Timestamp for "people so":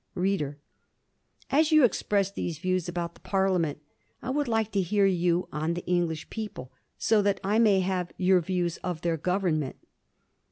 6.31-7.21